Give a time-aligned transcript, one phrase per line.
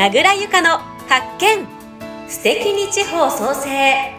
[0.00, 0.78] 名倉由香の
[1.10, 1.66] 発見。
[2.26, 4.14] 素敵に地方創生。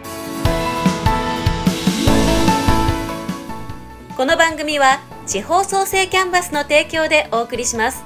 [4.15, 8.03] この番組は地方創生キャンバスの提供でお送りします。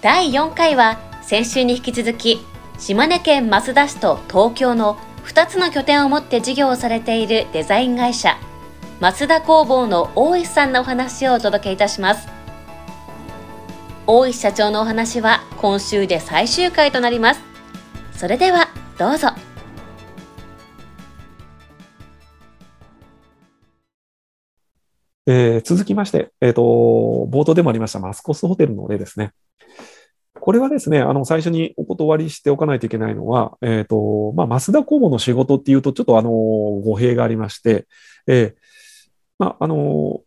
[0.00, 2.40] 第4回は先週に引き続き
[2.78, 4.96] 島根県益田市と東京の
[5.26, 8.38] 2つの拠点を持って事業をされているデザイン会社
[8.98, 12.41] 増田工房の大石さんのお話をお届けいたします。
[14.14, 17.40] 大石社長のお話は今週で最終回となります
[18.14, 19.28] それではどうぞ
[25.24, 26.60] えー、続きまして、えーと、
[27.30, 29.32] 冒頭でもありましたマスコスホテルの例ですね。
[30.38, 37.86] これはですね、あの最初にお断りしておかないといけないのは、えーとまあ、増田工房の仕事っていうと、ちょっとあの語弊がありまして、
[38.26, 38.54] えー
[39.38, 40.20] まああの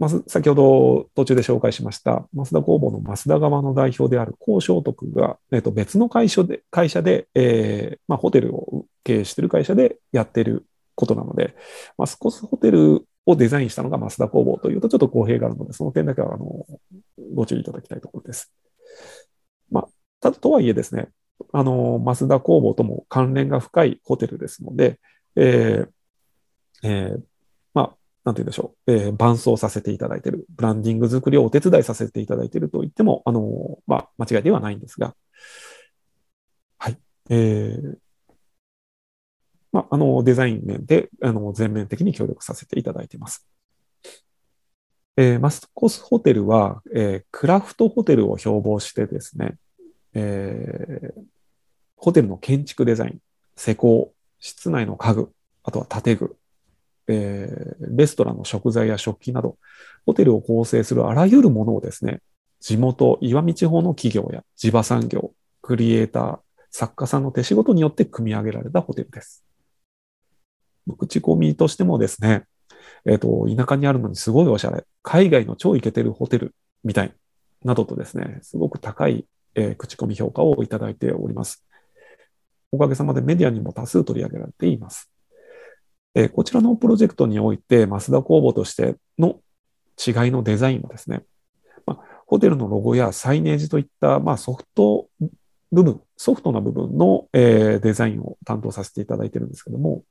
[0.00, 11.54] まず先ほど途中で紹介しました、増田工房の増田側の代表である高正徳が、えー、と別の会社で、会社で、えーまあ、ホテルを経営している会社でやっていることなので、
[11.98, 16.66] マスコスホテルをデザインしたのが増田工房というとちょっと公平があるので、その点だけはあの
[17.34, 18.50] ご注意いただきたいところです。
[19.70, 19.88] まあ、
[20.20, 21.10] ただとはいえですね、
[21.52, 24.98] あの、増田工房とも関連が深いホテルですので、
[25.36, 25.88] えー
[26.82, 27.20] えー、
[27.74, 35.14] まあ、なんて言うんでしょう、えー、伴走させていただいている、ブランディング作りをお手伝いさせていただいていると言っても、あの、まあ、間違いではないんですが、
[36.78, 36.98] はい。
[37.30, 37.96] えー、
[39.72, 43.46] まあ、あの、デザイン面で、あの、全面的に協力させていただいています。
[45.16, 49.56] えー、マスコスホテルは、えー、クラフトホテルを標榜してですね、
[50.14, 51.22] えー、
[51.96, 53.18] ホテルの建築デザイン、
[53.56, 56.36] 施工、室内の家具、あとは建具、
[57.10, 59.58] えー、レストランの食材や食器など、
[60.06, 62.20] ホテルを構成するあらゆるものをですね、
[62.60, 66.38] 地元、岩見地方の企業や地場産業、クリエイター、
[66.70, 69.44] 作家さんの手仕事によって組み上げられたホテルです。
[70.96, 72.44] 口コミとしてもですね、
[73.04, 77.12] えっ、ー、と、田舎にあるのにすごいおしゃれ、海外の超イケてるホテルみたい
[77.64, 81.64] などとですね、すごく高い、えー、口コミ評価をいただいております。
[82.72, 85.10] おかげさまでメディアにも多数取り上げられています。
[86.14, 89.40] え、こちらのプロジェクトにおいて、増田工房としての
[89.98, 91.24] 違いのデザインはですね、
[91.86, 95.08] まあ、ホテルのロゴやサイネージといった、まあ、ソフト
[95.72, 100.02] 部分、ソフトな部分の、え、デザインを担当させていただいているんですけども、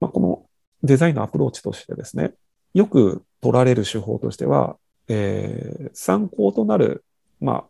[0.00, 0.46] まあ、この
[0.82, 2.32] デザインのアプローチとしてですね、
[2.74, 4.76] よく取られる手法としては、
[5.08, 7.04] えー、参考となる、
[7.40, 7.64] まあ、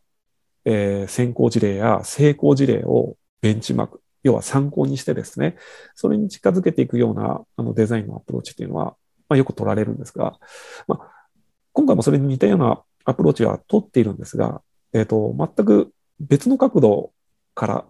[0.64, 5.56] えー、先行事例や成功事例をベンチマーク、要は参考にしてですね、
[5.94, 8.96] それに近づけていくようなあのデザインのアプローチっていうのは、
[9.28, 10.38] まあ、よく取られるんですが、
[10.86, 11.26] まあ、
[11.72, 17.12] 今回もそれに似たようなアプローチは取っているんですが、えっ、ー、と、全く別の角度
[17.54, 17.84] から、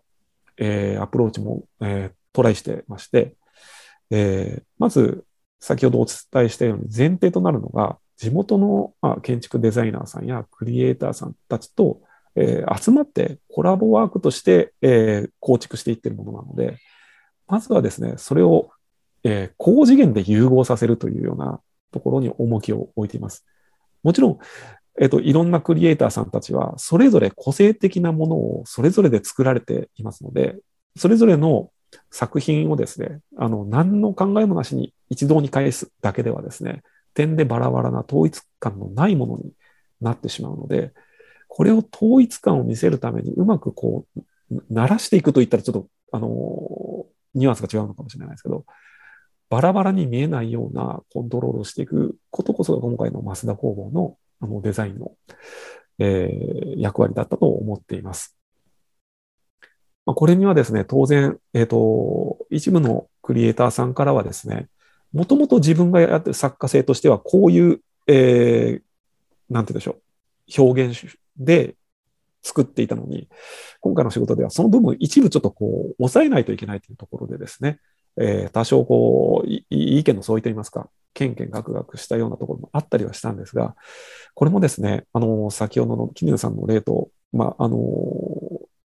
[0.58, 3.34] えー、アプローチも、えー、トライしてまして、
[4.10, 5.24] えー、まず、
[5.60, 12.00] 先ほどお伝えしたように前提となるのが、地元の、まあ、建築デザイナーさんやクリエイターさんたちと、
[12.36, 16.78] えー、集まってコラボワークとして、えー、構築していってるものなので、
[17.46, 18.70] まずはですね、それを、
[19.24, 21.60] えー、高次元で融合させるというような
[21.92, 23.44] ところに重きを置いています。
[24.02, 24.38] もちろん、
[25.00, 30.56] えっ、と、いろんなクリエイターさんたちは、それぞれ個性的なものをそれぞれで作られていますので、
[30.96, 31.70] それぞれの
[32.10, 36.82] 作品をですね、あの、何の考えもなしに一堂に返すだけではですね、
[37.14, 39.52] 点でバラバラな統一感のないものに
[40.00, 40.92] なってしまうので、
[41.50, 44.22] これを統一感を見せるためにうまくこう、
[44.70, 48.64] 鳴らしていくといったらちょっと、あの、ニュアンスが違うのかもしれないですけど、
[49.48, 55.12] バラバラに見えないようなコントロールをしていくことこそが今回の増田工房のあのデザインの、
[55.98, 58.38] えー、役割だったと思っています。
[60.06, 64.68] まあ、これにはですね、当然、えっ、ー、と、一部のクリエイターさんからはですね、
[65.12, 69.96] もともと自分がやってる作家性としては、こういう、えー、なんて言うんでしょ
[70.58, 71.76] う、表現で
[72.42, 73.28] 作っていたのに、
[73.80, 77.78] 今回の仕事ではその部分一部ちょっとこう、抑えないといけないというところでですね、
[78.20, 83.76] えー、多少こう、い意見の相違といいますか、けんけんがくがくしたようなところもあったりはしたんですが、
[84.34, 87.78] これもですね、あの、先ほどの絹さんの例と、まあ、あの、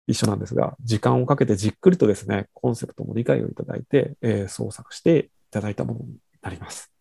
[0.07, 6.91] 一緒なんですが、時間をかけてじっくりとですね、コンセプトも理解をいただいて、えー、創作していただいたものになります。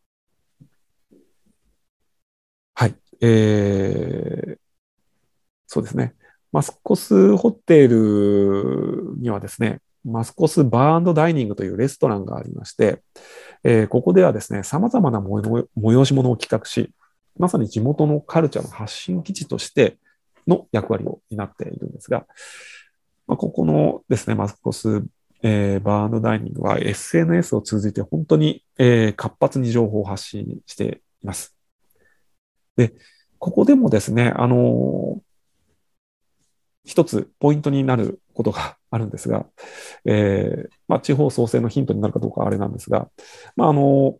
[2.75, 2.95] はい。
[3.21, 4.59] えー、
[5.69, 6.15] そうですね。
[6.51, 13.03] マスコスホテルにはですね、マスコスバーダイニングというレストランがありまして、
[13.63, 16.91] えー、ここではですね、様々な催し物を企画し、
[17.39, 19.99] まさに地元のカルチャーの発信基地として、
[20.47, 22.27] の役割を担っているんですが、
[23.27, 25.05] まあ、ここのですね、マスコス、
[25.43, 31.55] えー、バードダイニングは SNS を通じて本当に、えー、活発に情報を発信しています。
[32.77, 32.95] で、
[33.39, 35.21] ここでもですね、あの、
[36.89, 39.45] 一つポイントになることがあるんですが、
[40.07, 43.11] えー、まあ、地方創生のヒントになるかどうかあれなんですが、
[43.57, 44.17] まあ、あの、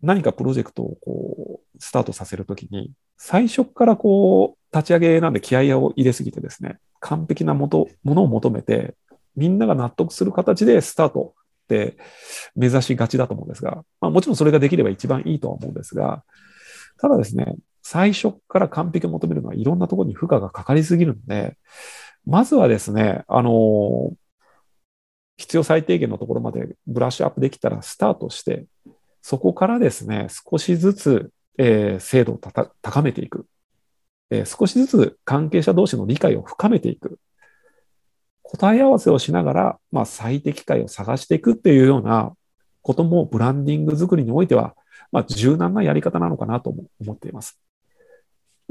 [0.00, 8.94] 何かプロジェクトをこう、スタートさせるときに、最初からこう、立ち上げなんで気合を入れすぎてですね、完璧なもとものを求めて、
[9.36, 11.34] みんなが納得する形でスタート
[11.64, 11.98] って
[12.56, 16.24] 目指しがちだと思うんですが、まあ、もちろんそれができれば一番いいとは思うんですが、
[16.98, 21.58] ただですね、最初から完璧を求めるのはいろんなところに負荷がかかりすぎるので、
[22.26, 24.14] まずはですね、あの、
[25.36, 28.64] 必要最低限のところまでブラッシュアップできたらスタートして、
[29.20, 32.40] そこからですね、少しずつ、えー、精度を
[32.82, 33.46] 高めていく、
[34.30, 37.18] えー、少しずつ関係者同士の理解を深めていく。
[38.42, 42.32] 答え合わせをしながら、まあ、最適解を探していくっていうような
[42.80, 44.74] こともブランディング作りにおいては、
[45.12, 47.60] まあ、柔軟なやり方なのかなと思っています。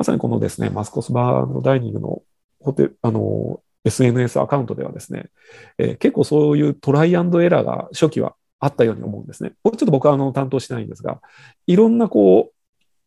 [0.03, 2.23] まさにこのですね、マスコスバーのダイニングの
[2.59, 5.29] ホテ、あの、SNS アカウントではですね、
[5.77, 9.53] えー、結構そういうトライアンドエラーが初期はあったように思うんですね。
[9.63, 11.21] これちょっと僕はあの担当してないんですが、
[11.67, 12.53] いろんなこう、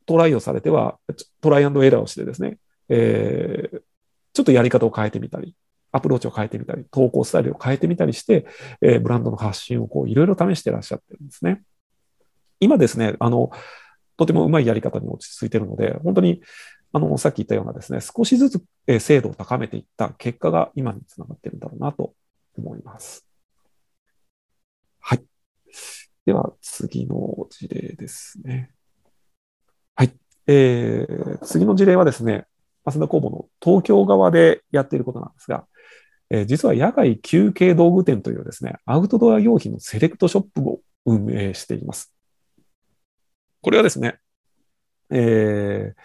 [0.07, 0.97] トライをされては、
[1.43, 2.57] トライアンドエラーをしてですね、
[2.89, 3.83] えー、
[4.33, 5.55] ちょっとやり方を変えてみたり、
[5.93, 8.47] アプローチを変えてみたり、投稿スタイルを変えてみたりして、
[8.81, 11.61] えー、ブランドの発信をこういろいろ試してらっしゃってるんですね。
[12.59, 13.51] 今ですね、あの、
[14.17, 16.41] とてもうまいやり方に落ち着いてるので、本当に
[16.93, 22.15] あの、さっき言ったようなですね、少しずつ、え精度を高めていった結果が今につながっているんだろうなと
[22.57, 23.27] 思います。
[25.01, 25.25] はい。
[26.25, 28.71] では、次の事例ですね。
[29.95, 30.13] はい。
[30.47, 32.47] えー、次の事例はですね、
[32.85, 35.67] 増田工房の東京側でやっていることなんですが、
[36.31, 42.13] えー、実は野外休憩道具店というですね、アウトドア用品のセレクトショップを運営しています。
[43.61, 44.19] これはですね、
[45.11, 46.01] えー、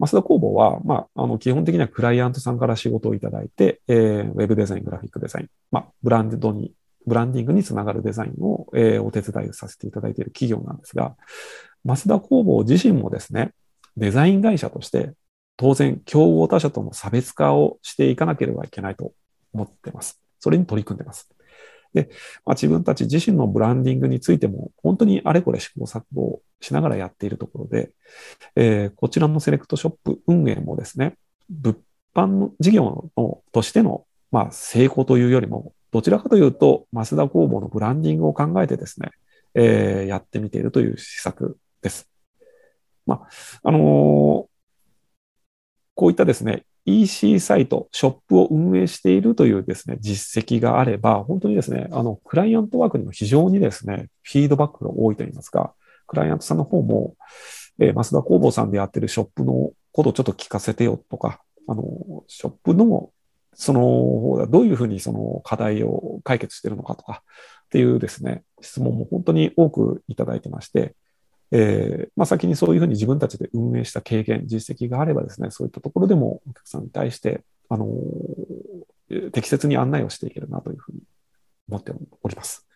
[0.00, 6.72] 増田工房は、まあ、あの、基本的にはクライアントさんから仕事をいただいて、えー、ウェブデザイン、グラフィックデザイン、まあ、ブランドに、
[7.06, 11.16] ブランディングにつながるデザインを、えー、お手伝いをさせていただいている企業なんですが、
[11.84, 13.52] 増田工房自身もですね、
[13.96, 15.12] デザイン会社として、
[15.58, 19.12] 当然、競合他社との差別化をしていかなければいけないと
[19.52, 20.18] 思っています。
[20.38, 21.28] それに取り組んでいます。
[21.94, 22.08] で、
[22.44, 27.90] まあ、自分たち自身のブランディングについても、本当にあれこれ試行錯誤しながらやっているところで、
[28.56, 31.16] えー、こちらのセレクトショップ運営もですね、
[31.48, 31.76] 物
[32.14, 39.10] 販の事業のとしての、まあ、成功というよりも、どちらかというと、増田工房のブランディングを考えてですね、
[39.54, 42.08] えー、やってみているという施策です。
[43.06, 43.26] ま
[43.62, 43.80] あ、あのー、
[45.96, 55.74] こういったですね、EC サイト、ショップを運営しているというですね、実績があれば、本当にですね、あの、クライアントワークにも非常にですね、フィードバックが多いといいますか、
[56.06, 57.14] クライアントさんの方も、
[57.78, 61.84] えー、増田工房さんでやってるショップのことをちょっと聞かせてよとか、あの、
[62.26, 63.10] ショップの、
[63.54, 67.22] その、どういうふうにその課題を解決してるのかとか
[67.66, 70.94] っていうですね、質問も本当に多くいただいてまして、
[71.52, 81.00] えー、まあ、先にそういうふうに自分たちで運営した経験、実績があればですね、そういったところでもお客さんに対して、あのー、適切に案内をしていけるなというふうに
[81.68, 81.92] 思って
[82.22, 82.66] おります。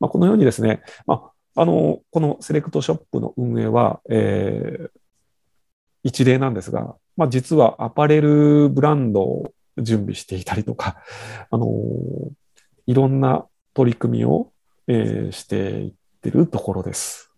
[0.00, 4.90] まあ、このようにですね、まあ、あのー、このセレクトショップの運営は、えー、
[6.02, 11.02] 一例なんですが、まあ、実はアパレルブランドを準備していたりとか、
[11.50, 11.68] あの
[12.86, 14.52] いろんな取り組みを、
[14.86, 17.33] えー、していってるところです。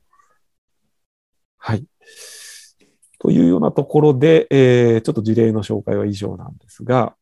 [1.59, 1.85] はい。
[3.19, 7.17] というようなところで、えー、ちょっと事例の紹介は以上なんですが、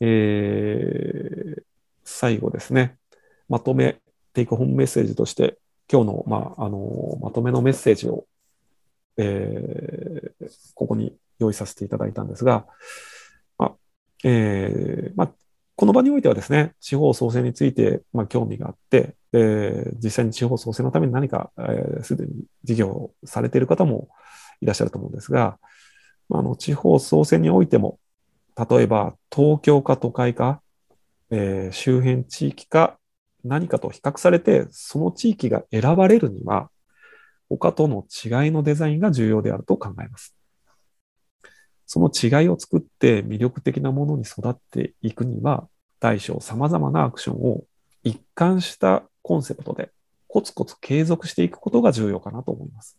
[0.00, 1.62] えー、
[2.04, 2.96] 最後ですね、
[3.48, 4.00] まとめ、
[4.34, 5.58] テイクホームメッセージとして、
[5.90, 8.26] 今日の、まあ、あの、まとめのメッセージを、
[9.16, 12.66] えー、ここに用意させていただいたんですが、
[13.56, 13.74] まあ、
[14.24, 15.32] えー、まあ、
[15.78, 22.32] この場においてはですね、地方創生について、まあ、興味があって、え実際に地方創生のために何か、えすでに
[22.64, 24.08] 事業をされている方も
[24.60, 25.56] いらっしゃると思うんですが、
[26.28, 28.00] まあの地方創生においても、
[28.68, 30.60] 例えば東京か都会か、
[31.30, 32.98] えー、周辺地域か
[33.44, 36.70] 何かと比較されて、その地域が選ばれるには、
[37.48, 40.37] 他との違いのデザインが重要であると考えます。
[41.88, 45.66] その違いを作って魅力的なものに育っていくには、
[46.00, 47.64] 大小様々なアクションを
[48.04, 49.90] 一貫したコンセプトで
[50.28, 52.98] コツコツ継続していくことが重要かなと思います。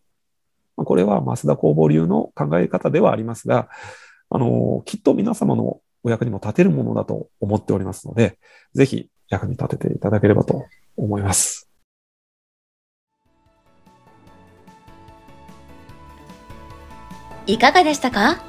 [0.75, 3.69] これは増田工房流の考え方ではありますが、
[4.31, 8.39] あの、きっと皆様のお役にも立てるものだと思っておりますので、
[8.73, 10.65] ぜひ役に立てていただければと
[10.97, 11.69] 思います。
[17.45, 18.48] いかがでしたか？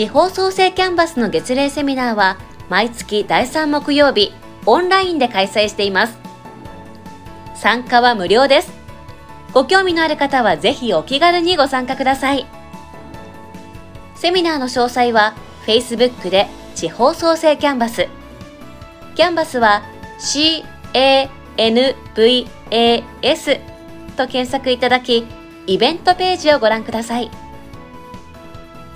[0.00, 2.38] 地方創生キャンバスの月例セミナーは
[2.70, 4.32] 毎月第3木曜日
[4.64, 6.16] オンラインで開催しています。
[7.54, 8.72] 参加は無料です。
[9.52, 12.46] ご興味のある方はぜひお気軽にご参加ください。
[14.14, 15.34] セミナーの詳細は
[15.66, 18.08] Facebook で地方創生キャンバス。
[19.16, 19.82] キャンバスは
[21.58, 23.60] CANVAS
[24.16, 25.26] と検索いただき、
[25.66, 27.30] イベントページをご覧ください。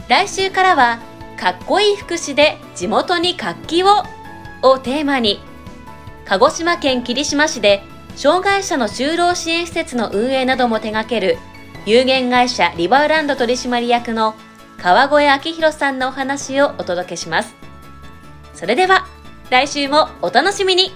[0.09, 0.99] 来週からは、
[1.39, 4.05] かっこいい福祉で地元に活気を
[4.63, 5.41] をテーマに、
[6.27, 7.83] 鹿児島県霧島市で
[8.17, 11.39] 障害者の就労支援施設の運営なども手掛ける
[11.87, 14.35] 有限会社リバーランド取締役の
[14.79, 17.55] 川越明宏さんのお話をお届けします。
[18.55, 19.07] それでは、
[19.51, 20.93] 来週もお楽しみに